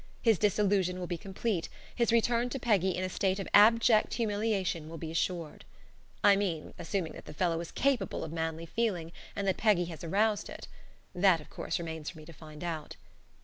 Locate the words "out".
12.63-12.95